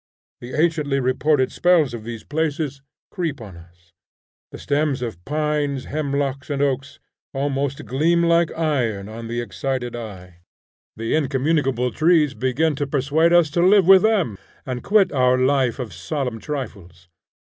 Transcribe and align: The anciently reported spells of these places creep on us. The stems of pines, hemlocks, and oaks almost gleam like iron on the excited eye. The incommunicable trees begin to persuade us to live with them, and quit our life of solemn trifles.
The 0.39 0.55
anciently 0.55 0.99
reported 0.99 1.51
spells 1.51 1.93
of 1.93 2.03
these 2.03 2.23
places 2.23 2.81
creep 3.11 3.39
on 3.39 3.55
us. 3.55 3.93
The 4.51 4.57
stems 4.57 5.03
of 5.03 5.23
pines, 5.25 5.85
hemlocks, 5.85 6.49
and 6.49 6.59
oaks 6.59 6.97
almost 7.35 7.85
gleam 7.85 8.23
like 8.23 8.51
iron 8.57 9.07
on 9.07 9.27
the 9.27 9.39
excited 9.41 9.95
eye. 9.95 10.37
The 10.95 11.13
incommunicable 11.15 11.91
trees 11.91 12.33
begin 12.33 12.73
to 12.77 12.87
persuade 12.87 13.31
us 13.31 13.51
to 13.51 13.61
live 13.63 13.87
with 13.87 14.01
them, 14.01 14.39
and 14.65 14.81
quit 14.83 15.11
our 15.11 15.37
life 15.37 15.77
of 15.77 15.93
solemn 15.93 16.39
trifles. 16.39 17.07